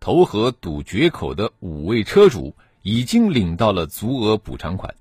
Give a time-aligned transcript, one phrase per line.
[0.00, 4.94] 投河堵决口的五位车主已经领到了足额补偿款。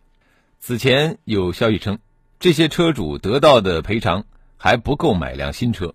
[0.59, 1.99] 此前有消息称，
[2.39, 4.25] 这些车主得到的赔偿
[4.57, 5.93] 还不够买辆新车。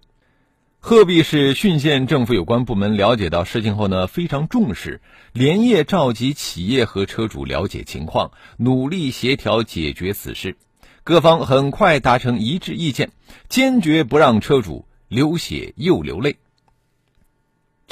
[0.84, 5.00] 鹤壁市浚县政府有关部门了解到事情后呢，非常重视，
[5.32, 10.56] 连夜召集企业和车主了解情况，努力协调解决此事。
[11.04, 13.12] 各方很快达成一致意见，
[13.48, 16.36] 坚决不让车主流血又流泪。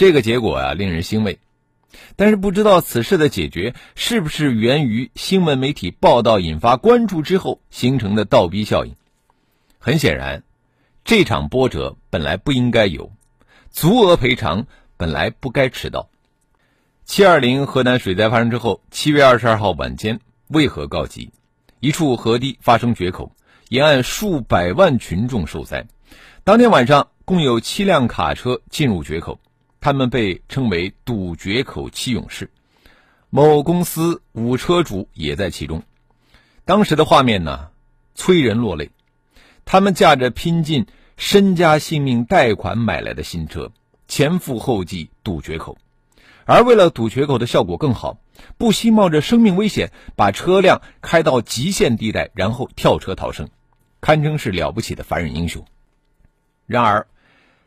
[0.01, 1.41] 这个结果啊，令人欣慰，
[2.17, 8.95] 但是不知道此事的解决是不是源于新闻媒体报道引发关注之后形成的倒逼效应。
[9.79, 10.43] 很显然，
[11.05, 13.13] 这场波折本来不应该有，
[13.71, 14.65] 足额赔偿
[14.97, 16.09] 本来不该迟到。
[17.05, 21.31] 七二零河南水灾发生之后，七月二十二号晚间，为何告急？
[21.81, 23.33] 一处河堤发生决口，
[23.69, 25.87] 沿岸数百万群众受灾。
[26.43, 29.39] 当天晚上，共有七辆卡车进入决口。
[29.81, 32.51] 他们被称为“堵决口七勇士”，
[33.31, 35.83] 某公司五车主也在其中。
[36.65, 37.69] 当时的画面呢，
[38.15, 38.91] 催人落泪。
[39.65, 43.73] 他们驾着拼尽身家性命贷款买来的新车，
[44.09, 45.79] 前赴后继堵决口。
[46.45, 48.19] 而为了堵决口的效果更好，
[48.59, 53.49] 不惜冒着生命危险把车辆开到极限地带，然后跳车逃生，
[54.01, 55.65] 堪称是了不起的凡人英雄。
[56.67, 57.07] 然而，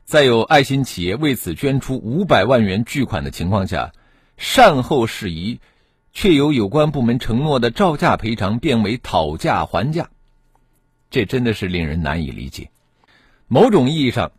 [0.06, 3.94] 在有爱心企业为此捐出五百万元巨款的情况下，
[4.38, 5.60] 善后事宜
[6.12, 10.10] 却由有关部门承诺的照价赔偿变为讨价还价，
[11.10, 12.70] 这真的是令人难以理解。
[13.48, 14.32] 某种意义上，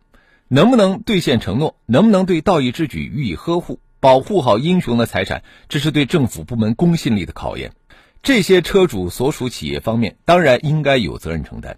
[0.47, 7.73] 能不能兑现承诺，能不能对道义之举予以呵护，保护好英雄的财产，这是对政府部门公信力的考验。
[8.21, 11.77] 这些车主所属企业方面当然应该有责任承担。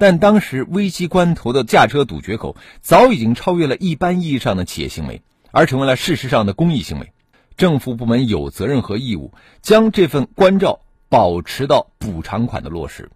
[0.00, 7.12] 但当时危机关头的驾车堵决口，早已经超越了一般意义上的企业行为，而成为了事实上的公益行为。
[7.58, 13.10] 政府部门有责任和义务将这份关照保持到补偿款的落实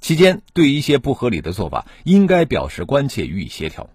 [0.00, 3.88] 期间，对一些不合理的做法，应该表示关切，予以协调。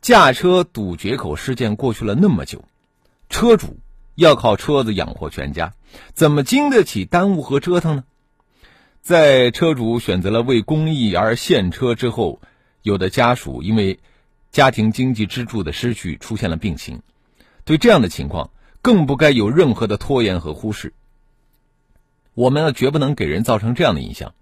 [0.00, 2.64] 驾车堵决口事件过去了那么久，
[3.28, 3.78] 车主
[4.16, 5.72] 要靠车子养活全家，
[6.14, 8.04] 怎么经得起耽误和折腾呢？
[9.02, 12.40] 在车主选择了为公益而献车之后，
[12.82, 13.98] 有的家属因为
[14.52, 17.02] 家庭经济支柱的失去出现了病情，
[17.64, 20.92] 对这样的情况更不该有任何的拖延和忽视。
[22.34, 24.34] 我们呢，绝不能给人造成这样的印象：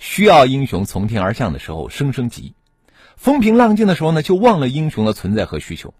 [0.00, 2.54] 需要英雄从天而降的时候声声急，
[3.16, 5.94] 风平浪静的时候呢就忘了英雄的存在和需求。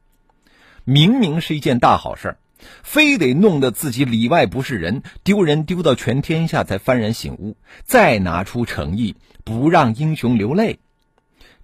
[0.83, 2.39] 明明是一件大好事儿。
[2.83, 10.79] 非得弄得自己里外不是人，丢人丢到全天下才幡然醒悟，再拿出诚意不让英雄流泪，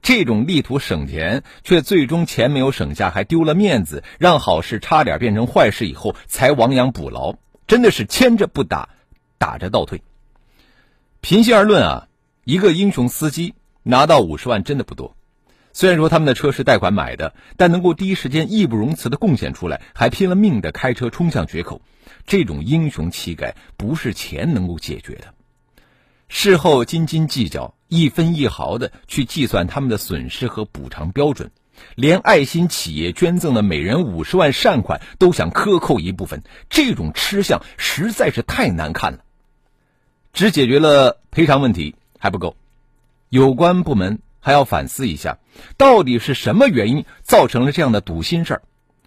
[0.03, 7.37] 这种力图省钱却最终钱没有省下，还丢了面子，让好事差点变成坏事以后才亡羊补牢，
[7.67, 8.89] 真的是牵着不打，
[9.39, 10.03] 打着倒退。
[11.21, 12.09] 平心而论啊，
[12.45, 13.55] 一个英雄司机
[13.85, 15.17] 拿到五十万真的不多。
[15.75, 21.81] 虽然说他们的车是贷款买的，但能够第一时间义不容辞的贡献出来，还拼了命的开车冲向决口，
[22.27, 25.35] 这种英雄气概不是钱能够解决的。
[26.29, 31.51] 事后斤斤计较，一分一毫的去计算他们的损失和补偿标准，
[31.95, 39.21] 连爱心企业捐赠的每人五十万善款都想克扣一部分，这种吃相实在是太难看了。
[40.33, 42.57] 只解决了赔偿问题还不够，
[43.31, 44.21] 有关部门。
[44.45, 45.39] 还要反思一下，
[45.77, 48.63] 到底是什么原因造成了这样的堵心事儿？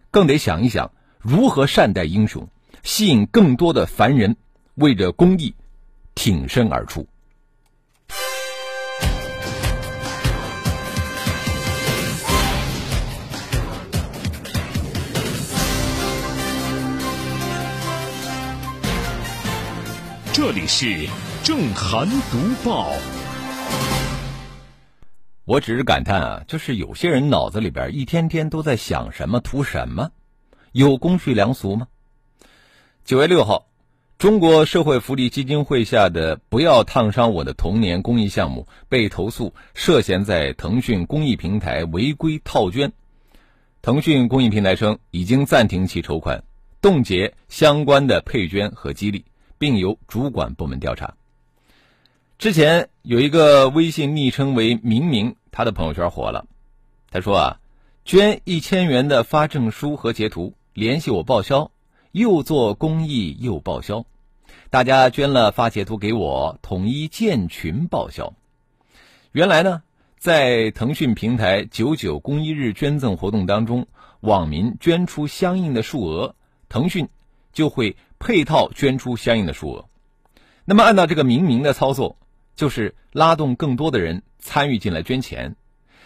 [0.09, 2.47] 更得想一想如何善待英雄，
[2.83, 4.37] 吸引更多的凡人
[4.75, 5.53] 为着公益
[6.15, 7.05] 挺身而出。
[20.31, 21.09] 这里是
[21.43, 22.93] 正涵读报。
[25.45, 30.09] 我只是感叹啊，就是有些人脑子里边一天天都在想什么图什么，
[30.71, 31.87] 有公序良俗吗？
[33.03, 33.67] 九月六号，
[34.17, 42.91] 中国社会福利基金会下的“不要烫伤我的童年”公益项目被投诉涉嫌在腾讯公益平台违规套捐。
[43.83, 46.43] 腾讯公益平台称已经暂停其筹款，
[46.81, 49.25] 冻结相关的配捐和激励，
[49.59, 51.13] 并由主管部门调查。
[52.39, 56.47] 之前有一个微信昵称为“明明”，他的朋友圈火了。
[57.11, 57.59] 他说啊，
[58.03, 61.69] 捐一千元的发证书和截图，联系我报销，
[62.11, 64.07] 又做公益又报销。
[64.71, 68.33] 大家捐了发截图给我，统一建群报销。
[69.33, 69.83] 原来呢，
[70.17, 73.85] 在腾讯平台九九公益日捐赠活动当中，
[74.21, 76.33] 网民捐出相应的数额，
[76.69, 77.07] 腾讯
[77.53, 79.85] 就会配套捐出相应的数额。
[80.65, 82.17] 那么按照这个明明的操作。
[82.55, 85.55] 就是拉动更多的人参与进来捐钱，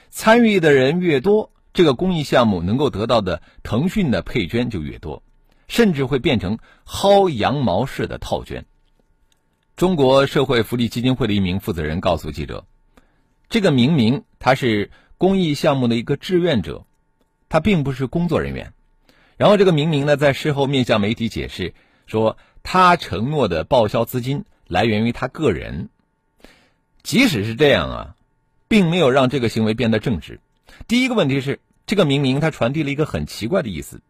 [0.10, 5.22] 参与的人越多，这个公益项目能够得到的腾讯的配捐就越多，
[5.68, 8.66] 甚至会变成薅羊毛式的套捐。
[9.76, 12.66] 中国社会福利基金会的一名负责人告诉记者
[13.48, 16.86] ：“这个明明他是公益项目的一个志愿者，
[17.48, 18.74] 他并不是工作人员。
[19.38, 21.74] 然后这个明明呢，在事后面向媒体解释
[22.08, 25.90] 说，他承诺的报销资金来源于他个人。”
[27.04, 28.16] 即使是这样啊，
[28.68, 30.40] 并没有让这个行为变得正直。
[30.88, 34.02] 第一个问题是，这个明明它传递了一个很奇怪的意思：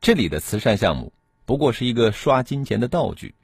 [0.00, 1.12] 这里的慈善项目
[1.44, 3.34] 不过是一个刷金钱的道具。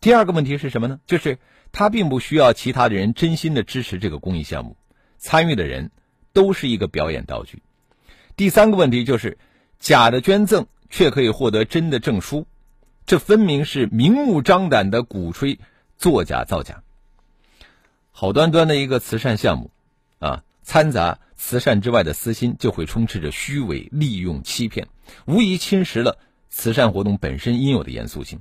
[0.00, 1.00] 第二个问题是什么呢？
[1.06, 1.38] 就是
[1.72, 4.76] 他并不需要其他的人真心的支持这个公益项目，
[5.18, 5.90] 参与的人
[6.32, 7.62] 都是一个表演道具。
[8.36, 9.38] 第三个问题就是，
[9.78, 12.46] 假的捐赠却可以获得真的证书，
[13.06, 15.58] 这分明是明目张胆的鼓吹
[15.98, 16.82] 作假造假。
[18.20, 19.70] 好端端的一个慈善项目，
[20.18, 24.88] 啊，掺杂慈善之外的私心，就会充斥着虚伪、利用、欺骗，
[25.24, 26.18] 无疑侵蚀了
[26.50, 28.40] 慈善活动本身应有的严肃性。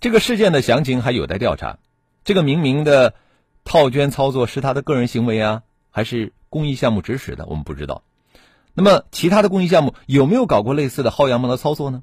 [0.00, 1.78] 这个事件的详情还有待调查。
[2.24, 3.14] 这个明明的
[3.62, 5.62] 套捐操作是他的个人行为啊，
[5.92, 7.46] 还是公益项目指使的？
[7.46, 8.02] 我们不知道。
[8.74, 12.02] 那么，其他的公益项目有没有搞过类似的薅羊毛的操作呢？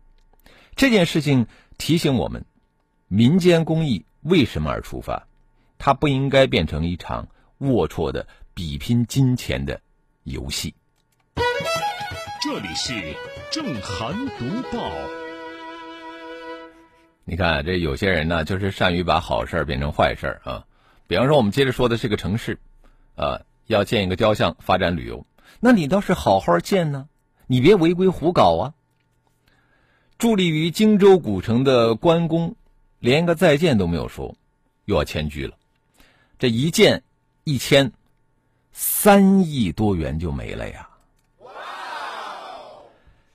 [0.77, 1.47] 这件事情
[1.77, 2.45] 提醒我们，
[3.09, 5.27] 民间公益为什么而出发？
[5.77, 7.27] 它不应该变成一场
[7.59, 9.79] 龌龊的比拼金钱的
[10.23, 10.73] 游戏。
[12.41, 12.93] 这里是
[13.51, 14.91] 正涵读报。
[17.25, 20.65] 你看，这有些人呢，就是善于把好事变成坏事啊。
[21.07, 22.57] 比方说，我们接着说的这个城市，
[23.15, 25.25] 啊，要建一个雕像，发展旅游，
[25.59, 27.09] 那你倒是好好建呢，
[27.47, 28.73] 你别违规胡搞啊。
[30.17, 32.55] 伫立于荆州古城的关公，
[32.99, 34.35] 连个再见都没有说，
[34.85, 35.56] 又要迁居了。
[36.39, 37.01] 这一件
[37.43, 37.91] 一千，
[38.71, 40.89] 三亿多元就没了呀！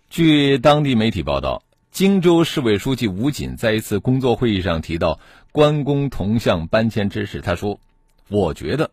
[0.08, 5.18] 据当地媒体报道，荆州市委书记吴锦在一次工作会议上提到
[5.50, 7.40] 关公铜像搬迁之事。
[7.40, 7.80] 他说
[8.28, 8.92] ：“我觉得，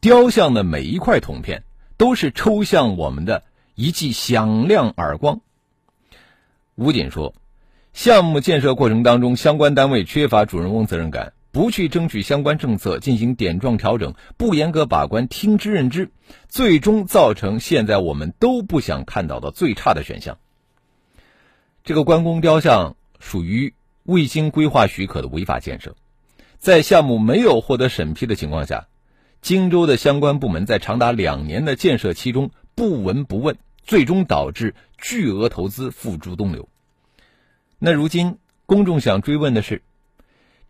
[0.00, 1.64] 雕像的每一块铜片
[1.98, 3.42] 都是抽象我们的
[3.74, 5.40] 一记响亮耳光。”
[6.76, 7.34] 吴锦说
[7.92, 16.10] ：“项目建设过程当中，相关单位缺乏主人翁责任感。”不去争取相关政策，进行点状调整，不严格把关，听之任之，
[16.48, 20.38] 最终造成现在我们都不想看到的最差的选项。
[21.82, 23.74] 这个关公雕像属于
[24.04, 25.96] 未经规划许可的违法建设，
[26.58, 28.86] 在项目没有获得审批的情况下，
[29.42, 36.68] 荆州的相关部门在长达两年的建设期中不闻不问，最终导致巨额投资付诸东流。
[37.80, 39.82] 那如今公众想追问的是。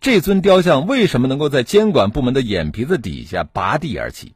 [0.01, 4.33] 这尊雕像为什么能够在监管部门的眼皮子底下拔地而起？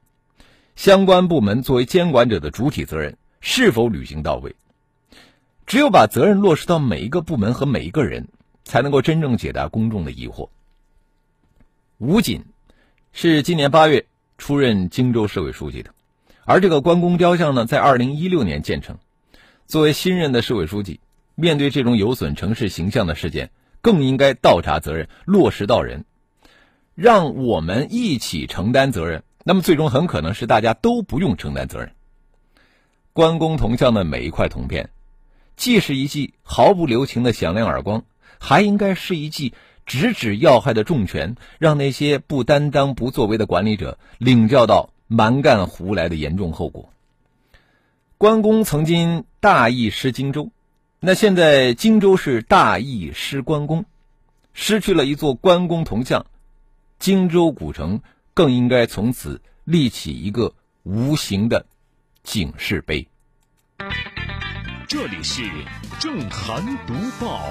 [0.77, 4.57] 相关部门作为监管者的主体责任是否履行到位？
[5.65, 8.29] 只有把责任落实到每一个部门和每一个人，
[8.65, 10.51] 才能够真正解答公众的疑惑。
[11.97, 12.45] 吴锦
[13.15, 14.05] 是今年八月
[14.37, 15.93] 出任荆州市委书记的，
[16.45, 18.99] 而这个关公雕像呢，在二零一六年建成。
[19.67, 21.01] 作为新任的市委书记，
[21.35, 23.49] 面对这种有损城市形象的事件。
[23.85, 26.07] 更应该倒查责任，落实到人，
[26.95, 29.25] 让我们一起承担责任。
[29.45, 31.93] 那么最终很可能是大家都不用承担责任。
[33.13, 34.89] 关公铜像的每一块铜片，
[35.55, 38.05] 既是一记毫不留情的响亮耳光，
[38.41, 39.53] 还应该是一记
[39.85, 46.89] 直指要害的重拳，让那些不担当、不作为的管理者领教到蛮干胡来的严重后果。
[48.17, 50.54] 关公曾经大义失荆州。
[51.07, 53.85] 那现在荆州是大义失关公，
[54.55, 56.25] 失去了一座关公铜像，
[56.99, 58.01] 荆州古城
[58.33, 61.67] 更应该从此立起一个无形的
[62.23, 63.07] 警示碑。
[64.89, 65.43] 这里是
[66.01, 67.51] 正涵读报。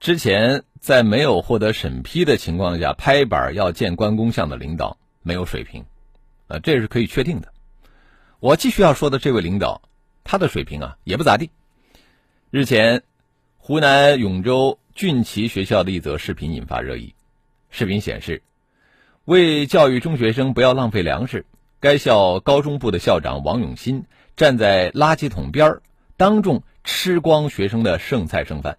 [0.00, 5.84] 之前在没有获得审批的情况下拍板要建关公像的领导没有水平，
[6.48, 7.53] 啊，这是可以确定的。
[8.44, 9.80] 我继续要说的这位领导，
[10.22, 11.48] 他的水平啊也不咋地。
[12.50, 13.02] 日前，
[13.56, 17.14] 湖南永州俊奇学校的一则视频引发热议。
[17.70, 18.42] 视频显示，
[19.24, 21.46] 为教育中学生不要浪费粮食，
[21.80, 24.04] 该校高中部的校长王永新
[24.36, 25.82] 站在垃圾桶边儿，
[26.18, 28.76] 当众吃光学生的剩菜剩饭。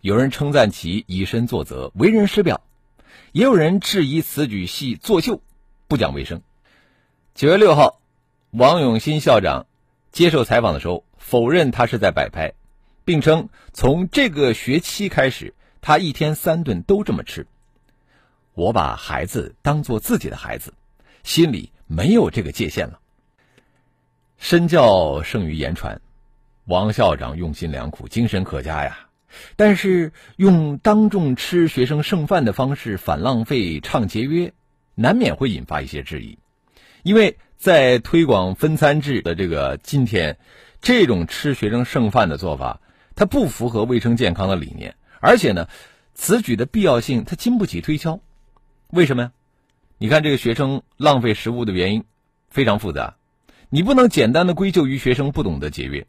[0.00, 2.60] 有人称赞其以身作则、为人师表，
[3.32, 5.42] 也有人质疑此举系作秀、
[5.88, 6.42] 不讲卫生。
[7.34, 7.98] 九月六号，
[8.52, 9.66] 王永新校长
[10.10, 12.52] 接受采访的时候否认他是在摆拍，
[13.02, 17.46] 并称从这个学期开始，他一天三顿都这么吃。
[18.52, 20.74] 我把孩子当做自己的孩子，
[21.22, 23.00] 心里没有这个界限了。
[24.36, 26.02] 身教胜于言传，
[26.66, 29.08] 王校长用心良苦，精神可嘉呀。
[29.56, 34.52] 但是用当众吃学生剩饭的方式反浪费、倡节约，
[34.94, 36.38] 难免会引发一些质疑。
[37.02, 40.36] 因为在推广分餐制的这个今天，
[40.80, 42.80] 这种吃学生剩饭的做法，
[43.14, 45.68] 它不符合卫生健康的理念，而且呢，
[46.12, 48.18] 此举的必要性它经不起推敲。
[48.88, 49.32] 为什么呀？
[49.98, 52.02] 你看这个学生浪费食物的原因
[52.50, 53.14] 非常复杂，
[53.68, 56.04] 你不能简单的归咎于学生不懂得节约。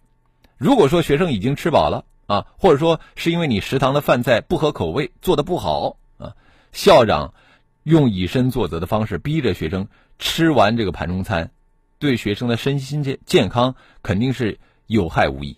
[0.57, 6.33] 如果说学生已经吃饱了，啊，或者说是因为你食堂的饭菜不合口味，做的不好啊，
[6.72, 7.36] 校长
[7.83, 9.88] 用以身作则的方式逼着学生
[10.23, 11.51] 吃完这个盘中餐，
[11.99, 15.57] 对学生的身心健健康肯定是有害无益。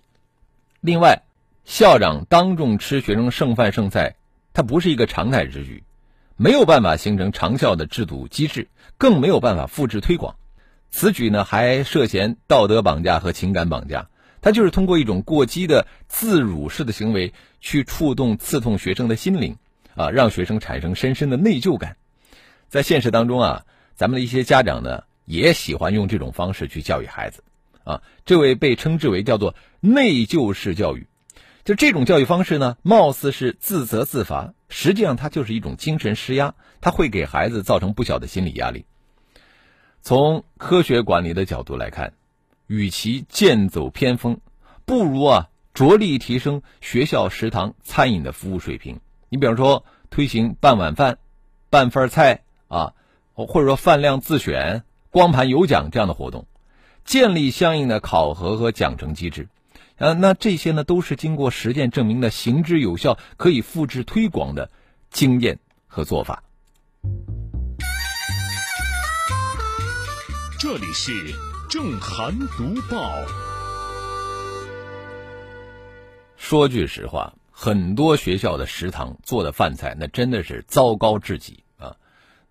[0.81, 1.21] 另外，
[1.65, 4.15] 校长当众吃学生剩饭剩菜，
[4.53, 5.83] 它不是一个常态之举，
[6.35, 8.67] 没有办法形成长效的制度机制，
[8.97, 10.35] 更没有办法复制推广。
[10.89, 14.09] 此举呢，还涉嫌道德绑架和情感绑架。
[14.41, 19.57] 他就是通过一种过激的自辱式的行为，去触动、刺痛学生的心灵，
[19.95, 21.97] 啊，让学生产生深深的内疚感。
[22.67, 23.65] 在现实当中啊，
[23.95, 27.43] 咱们的一些家长呢，也喜欢用这种方式去教育孩子，
[27.83, 31.07] 啊，这位被称之为叫做内疚式教育。
[31.63, 38.85] 就这种教育方式呢，貌似是自责自罚，实际上它就是一种精神施压，它会给孩子造成不小的心理压力。
[40.01, 42.13] 从科学管理的角度来看。
[42.67, 44.39] 与其剑走偏锋，
[44.85, 49.01] 不如啊着力提升学校食堂餐饮的服务水平。
[49.29, 51.19] 你比方说，推行半碗饭、
[51.69, 52.93] 半份菜啊，
[53.35, 56.47] 或者说饭量自选、光盘有奖这样的活动，
[57.03, 59.49] 建立相应的考核和奖惩机制。
[59.97, 64.71] 啊，那这些呢都是经过实践证明的行之有效、可以复制推广的
[65.09, 66.43] 经验和做法。
[70.59, 71.11] 这里是。
[71.67, 73.11] 正涵读报。
[76.37, 81.64] 说句实话，很多学校的食堂做的饭菜，那真的是糟糕至极啊！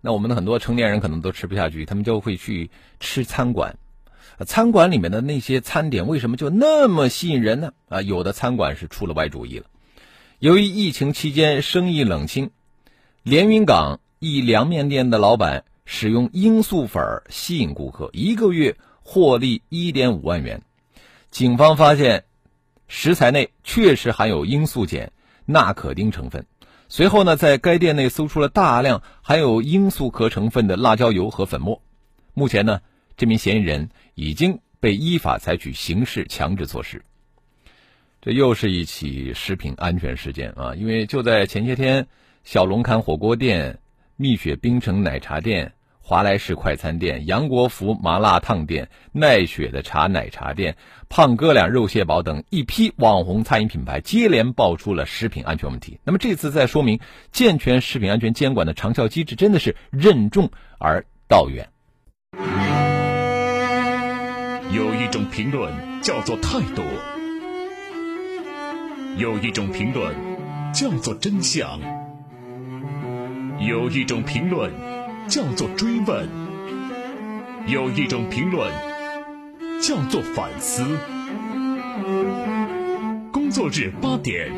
[0.05, 2.69] 那我们的很多成年人可能都吃不下去，他们就会去
[2.99, 3.79] 吃餐馆。
[4.45, 7.73] 餐馆里面的那些餐点为什么就那么吸引人呢？
[7.89, 9.65] 啊，有的餐馆是出了歪主意了。
[10.37, 12.51] 由于疫情期间生意冷清，
[13.23, 18.77] 连云港一凉面店的老板使用罂粟粉吸引顾客，一个月。
[19.07, 20.63] 获利一点五万元，
[21.29, 22.23] 警方发现
[22.87, 25.11] 食材内确实含有罂粟碱、
[25.45, 26.47] 纳可丁成分。
[26.87, 31.81] 随后呢，在该店内搜出了大量含有罂粟壳成分的辣椒油和粉末。
[32.33, 32.81] 目前呢，
[33.17, 37.03] 这名嫌疑人已经被依法采取刑事强制措施。
[38.21, 40.73] 这又是一起食品安全事件啊！
[40.73, 42.07] 因为就在前些天，
[42.43, 43.77] 小龙坎火锅店、
[44.15, 45.74] 蜜雪冰城奶茶店。
[46.07, 50.77] 华莱士快餐店、杨国福麻辣烫店、奈雪的茶奶茶店、
[51.09, 55.99] 胖哥俩肉蟹堡等一批网红餐饮品牌接连爆出了食品安全问题。
[56.03, 56.99] 那么这次在说明
[57.31, 61.69] 健全食品安全监管的长效机制真的是任重而道远。
[64.71, 66.83] 有一种评论叫做态度，
[69.17, 70.13] 有一种评论
[70.71, 71.79] 叫做真相，
[73.59, 74.94] 有一种评论。
[75.27, 76.29] 叫做追问，
[77.67, 78.71] 有一种评论
[79.81, 80.83] 叫做反思。
[83.31, 84.51] 工作日八点，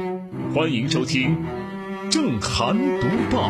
[0.53, 1.37] 欢迎收听
[2.11, 3.49] 正涵读报。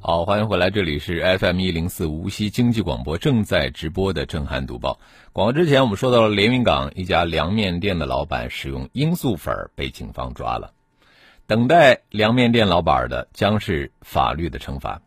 [0.00, 4.98] 好，欢迎回来，这里是 FM 一零四无锡经济广播正在直播的正涵读报。
[5.34, 10.72] 广告之前，我们说到了连云港一家凉面店的老板使用罂粟粉被警方抓了。
[11.48, 15.00] 等待凉面店老板的将是法律的惩罚。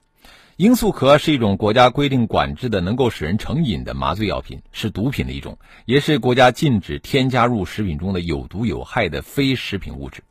[0.57, 10.23] 罂粟壳是一种国家规定管制的能够使人成瘾的麻醉药品，是毒品的一种，也是国家禁止添加入食品中的有毒有害的非食品物质。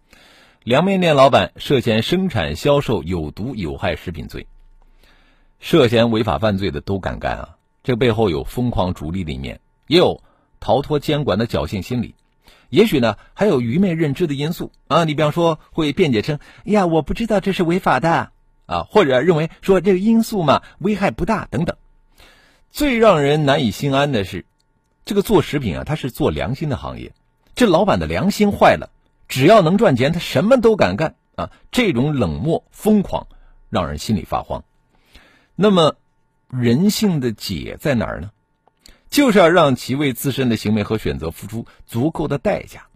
[0.65, 4.49] 凉面店老板涉嫌生产销售有毒有害食品罪，
[5.61, 7.57] 涉嫌违法犯罪的都敢干啊！
[7.85, 10.25] 这背后有疯狂逐利的一面，也有
[10.59, 12.17] 逃脱监管的侥幸心理，
[12.71, 15.05] 也许呢还有愚昧认知的因素啊。
[15.05, 18.33] 你比方说会辩解称：“哎呀，我不知道这是违法的
[18.65, 21.77] 啊。”或者认为说这个因素嘛危害不大等等。
[22.71, 24.47] 最让人难以心安的是，
[25.05, 27.13] 这个做食品啊，它是做良心的行业，
[27.55, 28.91] 这老板的良心坏了，
[29.29, 31.51] 只要能赚钱，他什么都敢干啊。
[31.71, 33.27] 这种冷漠疯狂，
[33.69, 34.65] 让人心里发慌。
[35.55, 35.97] 那么。
[36.53, 38.33] 人性的解在哪儿呢？
[39.11, 42.87] 就是要让其为自身的行为和选择付出足够的代价。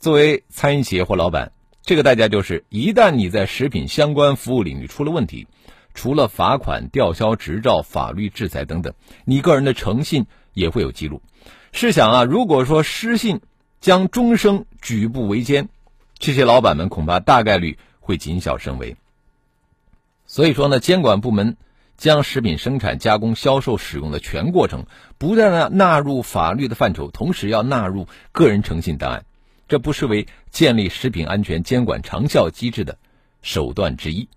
[0.00, 5.46] 作为餐饮企业或老板，这个代价就是：一旦你在食品相关服务领域出了问题，
[5.92, 11.20] 除了罚款、吊销执照、法律制裁等等，你个人的诚信也会有记录。
[11.72, 13.40] 试想啊，如果说失信
[13.80, 15.68] 将终生举步维艰，
[16.18, 18.96] 这些老板们恐怕大概率会谨小慎微。
[20.26, 21.58] 所以说呢，监管部门。
[21.96, 24.86] 将食品生产、加工、销售、使用的全过程
[25.16, 29.24] 不断的纳入法律的范畴，同时要纳入个人诚信档案，
[29.68, 32.98] 这不失为建立食品安全监管长效机制的
[33.42, 34.28] 手段之一。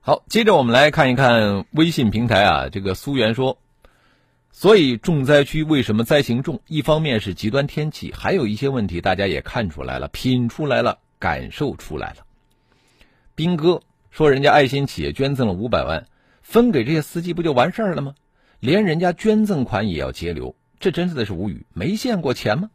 [0.00, 3.58] 好，接着我们来看一看微信平台啊，这个苏源说，
[4.52, 6.60] 所以重灾区为什么灾情重？
[6.68, 12.24] 一方面是极端天气，还有一些问题大家也看出来了、品出来了、感受出来了。
[13.34, 16.06] 兵哥说，人家爱心企业捐赠了五百万。
[16.46, 18.14] 分给这些司机不就完事儿了吗？
[18.60, 21.66] 连人家捐赠款也要截留，这真的是无语！
[21.74, 22.70] 没见过钱吗？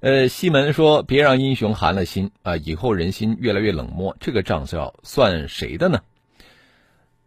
[0.00, 2.56] 呃，西门说：“别让英雄寒了心啊！
[2.56, 6.00] 以后人心越来越冷漠，这个账是要算谁的呢？”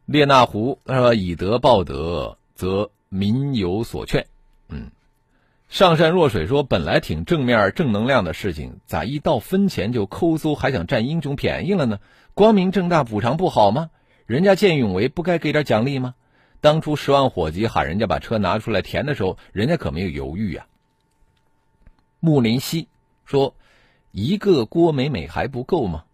[0.06, 4.28] 列那胡他说：“以德报德，则民有所劝。”
[4.68, 4.92] 嗯，
[5.70, 12.00] 上善若水说：“本来挺正面正能量的事情，咋一到分钱就抠搜，还想占英雄便宜了呢？
[12.34, 13.90] 光明正大补偿不好吗？”
[14.32, 16.16] 人家见义勇为，不该给点奖励吗？
[16.62, 20.68] 当初十万火急喊人家把车拿出来填的时候，人家可没有犹豫呀。
[22.22, 22.88] 木林西
[23.26, 23.54] 说
[24.14, 26.06] ：“一个郭美美还不够吗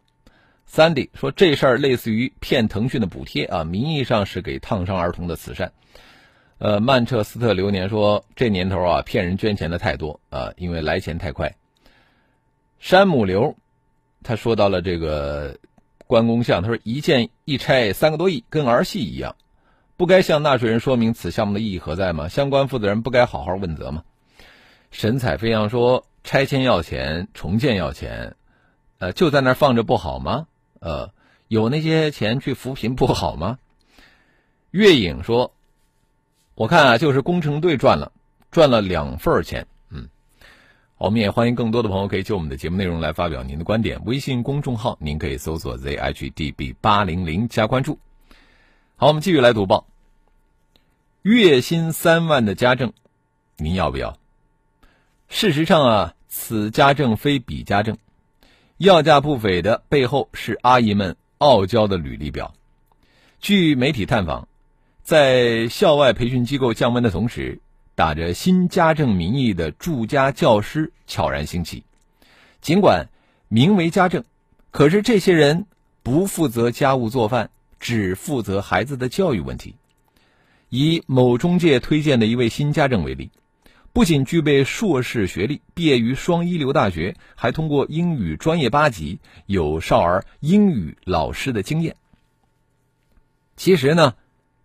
[0.67, 5.71] ？”Sandy 说：“这事儿类似于骗腾讯的补贴啊，名义上是给烫伤儿童的慈善。”
[6.57, 11.55] 呃，曼彻斯特流年说：“这年头啊，骗人捐钱的太多啊，因为来钱太快。”
[12.81, 13.55] 山姆流
[14.23, 15.55] 他说到了这个。
[16.07, 19.35] 关公像，他说一箭一拆三个多亿，跟儿戏一样，
[19.97, 22.29] 不该向纳税人说明此项目的意义何在吗？
[22.29, 24.03] 相关负责人不该好好问责吗？
[24.89, 28.35] 神采飞扬说拆迁要钱，重建要钱，
[28.99, 30.47] 呃，就在那儿放着不好吗？
[30.79, 31.11] 呃，
[31.49, 33.59] 有那些钱去扶贫不好吗？
[34.71, 35.53] 月影说，
[36.55, 38.11] 我看啊，就是工程队赚了，
[38.49, 39.67] 赚了两份钱。
[40.97, 44.01] 我们也欢迎更多的朋友可以就我们的节目内容来发表您的观点。
[44.05, 47.99] 微信公众号您可以搜索 zhdb 八零零加关注。
[48.95, 49.85] 好，我们继续来读报。
[51.21, 52.93] 月薪三万的家政，
[53.57, 54.17] 您要不要？
[55.27, 57.95] 事实上啊，此家政非彼家政，
[58.77, 62.55] 要价不菲的背后是阿姨们傲娇的履历表。
[63.39, 64.47] 据媒体探访，
[65.03, 67.59] 在校外培训机构降温的同时。
[67.97, 71.83] 打着新家政名义的住家教师悄然兴起，
[72.61, 73.09] 尽管
[73.47, 74.23] 名为家政，
[74.69, 75.65] 可是这些人
[76.03, 79.73] 不负责家务做饭，只负责孩子的教育问题。
[80.69, 83.31] 以某中介推荐的一位新家政为例，
[83.93, 91.95] 不仅具备硕士学历，毕业于双一流大学，还通过英语专业八级，有少儿英语老师的经验。
[93.55, 94.13] 其实呢，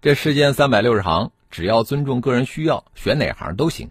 [0.03, 1.33] 这世间三百六十行。
[1.53, 3.91] 只要尊重个人需要，选哪行都行。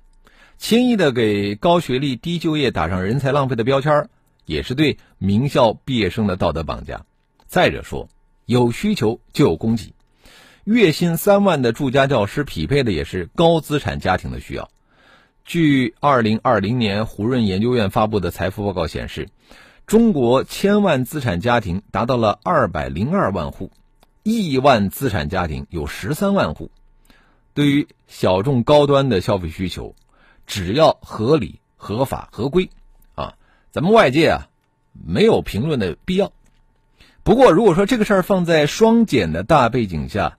[0.58, 4.10] 轻易的给高学历、低就业打上人才浪费的标签，
[4.46, 7.06] 也是对名校毕业生的道德绑架。
[7.48, 8.10] 再者说，
[8.46, 9.94] 有需求就有供给。
[10.64, 14.70] 月薪三万的住家教师，匹配的也是高资产家庭的需要。
[15.46, 19.30] 据二零二零年胡润研究院发布的财富报告显示，
[19.88, 23.72] 中国千万资产家庭达到了二百零二万户，
[24.24, 26.72] 亿万资产家庭有十三万户。
[27.54, 29.96] 对于小众高端的消费需求，
[30.48, 32.70] 只要合理、合法、合规，
[33.16, 33.36] 啊，
[33.72, 34.48] 咱们外界啊
[34.94, 36.32] 没有评论的必要。
[37.24, 40.38] 不过，如果说这个事儿放在双减的大背景下，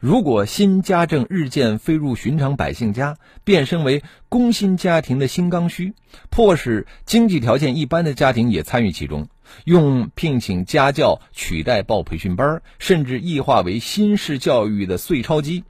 [0.00, 5.94] 如果新家政日渐飞入寻常百姓家，变身为工薪家庭的新刚需，
[6.30, 9.28] 迫使经济条件一般的家庭也参与其中，
[9.64, 15.64] 用聘请家教取代报培训班，甚至异化为新式教育的碎钞机。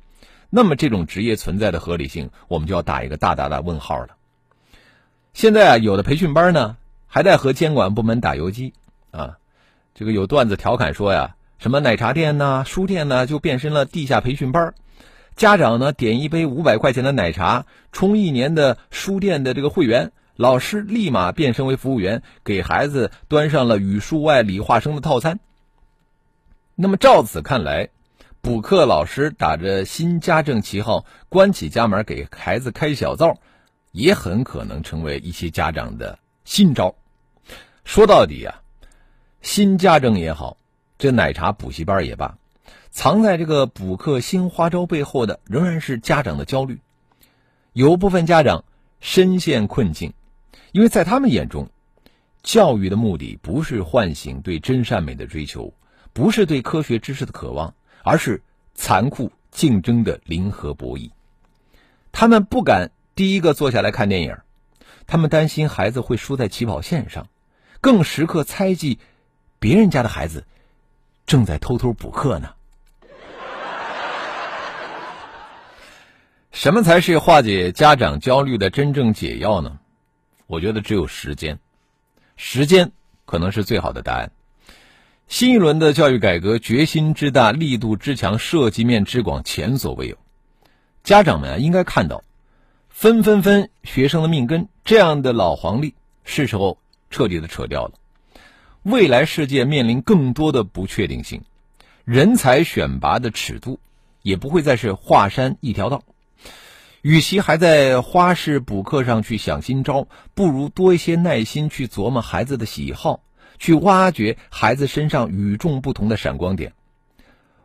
[0.55, 4.17] 那么这种职业存在的合理性，我们就要打一个大大的问号了。
[5.33, 8.75] 现在啊，有的培训班呢还在和监管部门打游击
[9.13, 9.39] 啊。
[9.95, 14.75] 这个有段子调侃说呀，什么奶茶店呐、书店呢，就变身了地下培训班，
[15.37, 25.41] 家长呢点一杯五百块钱的奶茶，充一年的书店的这个会员，老师立马变身为服务员，给孩子端上了语数外理化生的套餐。
[26.75, 27.89] 那么照此看来，
[28.43, 33.39] 补课老师打着新家政旗号，关起家门给孩子开小灶，
[33.93, 36.97] 也很可能成为一些家长的新招。
[37.85, 38.61] 说到底啊，
[39.43, 40.57] 新家政也好，
[40.99, 42.37] 这奶茶补习班也罢。
[42.91, 46.81] 藏在这个补课新花招背后的，仍然是家长的焦虑。
[47.73, 48.65] 有部分家长
[48.99, 50.15] 深陷困境，
[50.73, 51.71] 因为在他们眼中，
[52.43, 55.73] 教育的目的不是唤醒对真善美的追求，
[56.13, 58.43] 不是对科学知识的渴望，而是
[58.75, 61.11] 残酷竞争的零和博弈。
[62.11, 64.37] 他们不敢第一个坐下来看电影，
[65.07, 67.29] 他们担心孩子会输在起跑线上，
[67.81, 68.99] 更时刻猜忌
[69.59, 70.47] 别人家的孩子
[71.27, 72.55] 正在偷偷补课呢。
[76.51, 79.79] 什么才是化解家长焦虑的真正解药呢？
[80.47, 81.59] 我觉得只有时间，
[82.37, 82.93] 时间
[83.25, 84.31] 可能是最好的答案。
[85.33, 90.19] 新一轮的教育改革决心之大，力度之强，涉及面之广，前所未有。
[91.05, 92.23] 家长们啊，应该看到，
[92.91, 96.77] 分分分学生的命根这样的老黄历是时候
[97.09, 97.93] 彻底的扯掉了。
[98.83, 101.41] 未来世界面临更多的不确定性，
[102.05, 103.81] 人才选拔的尺度
[104.21, 106.03] 也不会再是华山一条道。
[107.01, 113.21] 与其还在花式补课上去想新招，不如多一些耐心去琢磨孩子的喜好，
[113.63, 116.73] 去挖掘孩子身上与众不同的闪光点。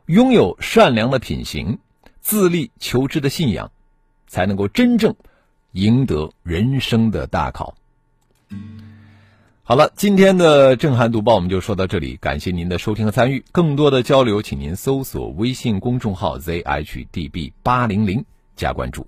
[0.06, 1.80] 拥有善良的品行、
[2.22, 3.72] 自立求知的信仰，
[4.28, 5.16] 才能够真正
[5.72, 7.76] 赢得人生的大考。
[9.64, 13.44] 好了，今天的震撼读报我们就说到这里，感谢您的收听和参与。
[13.52, 18.24] 更多的交流，请您搜索微信公众号 zhdb 八零零
[18.56, 19.08] 加关注。